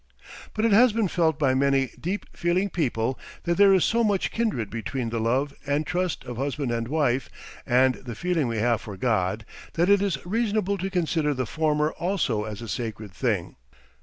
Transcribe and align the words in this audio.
But 0.55 0.65
it 0.65 0.71
has 0.71 0.93
been 0.93 1.07
felt 1.07 1.37
by 1.37 1.53
many 1.53 1.91
deep 1.99 2.25
feeling 2.35 2.71
people 2.71 3.19
that 3.43 3.57
there 3.57 3.71
is 3.71 3.85
so 3.85 4.03
much 4.03 4.31
kindred 4.31 4.71
between 4.71 5.11
the 5.11 5.19
love 5.19 5.53
and 5.63 5.85
trust 5.85 6.23
of 6.25 6.37
husband 6.37 6.71
and 6.71 6.87
wife 6.87 7.29
and 7.67 7.93
the 7.93 8.15
feeling 8.15 8.47
we 8.47 8.57
have 8.57 8.81
for 8.81 8.97
God, 8.97 9.45
that 9.73 9.89
it 9.89 10.01
is 10.01 10.17
reasonable 10.25 10.79
to 10.79 10.89
consider 10.89 11.35
the 11.35 11.45
former 11.45 11.91
also 11.99 12.45
as 12.45 12.63
a 12.63 12.67
sacred 12.67 13.11
thing. 13.11 13.57